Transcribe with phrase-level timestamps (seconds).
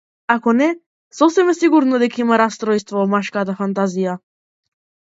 [0.35, 0.77] Ако не е,
[1.17, 4.21] сосем сигурно е дека има растројство во машката фантазија.